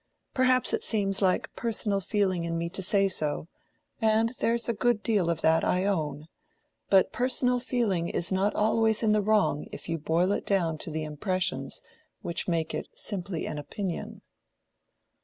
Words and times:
Perhaps 0.33 0.73
it 0.73 0.83
seems 0.83 1.21
like 1.21 1.55
personal 1.55 1.99
feeling 1.99 2.43
in 2.43 2.57
me 2.57 2.69
to 2.69 2.81
say 2.81 3.07
so—and 3.07 4.31
there's 4.39 4.67
a 4.67 4.73
good 4.73 5.03
deal 5.03 5.29
of 5.29 5.41
that, 5.41 5.63
I 5.63 5.85
own—but 5.85 7.11
personal 7.11 7.59
feeling 7.59 8.09
is 8.09 8.31
not 8.31 8.55
always 8.55 9.03
in 9.03 9.11
the 9.11 9.21
wrong 9.21 9.67
if 9.71 9.87
you 9.87 9.99
boil 9.99 10.31
it 10.31 10.43
down 10.47 10.79
to 10.79 10.89
the 10.89 11.03
impressions 11.03 11.83
which 12.23 12.47
make 12.47 12.73
it 12.73 12.87
simply 12.95 13.45
an 13.45 13.59
opinion." 13.59 14.23